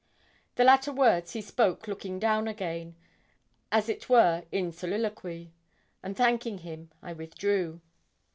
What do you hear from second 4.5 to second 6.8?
in soliloquy; and thanking